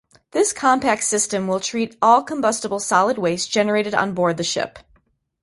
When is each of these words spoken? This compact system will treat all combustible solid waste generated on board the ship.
This 0.31 0.51
compact 0.51 1.03
system 1.03 1.45
will 1.47 1.59
treat 1.59 1.95
all 2.01 2.23
combustible 2.23 2.79
solid 2.79 3.19
waste 3.19 3.51
generated 3.51 3.93
on 3.93 4.15
board 4.15 4.37
the 4.37 4.43
ship. 4.43 4.79